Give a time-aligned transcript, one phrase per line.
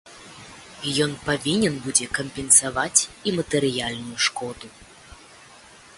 [1.05, 4.67] Ён павінен будзе кампенсаваць і матэрыяльную шкоду.